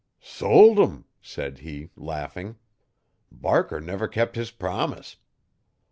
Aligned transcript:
'Sold 0.19 0.79
'em,' 0.79 1.05
said 1.21 1.59
he, 1.59 1.91
laughing. 1.95 2.55
'Barker 3.31 3.79
never 3.79 4.07
kep' 4.07 4.33
his 4.33 4.49
promise. 4.49 5.17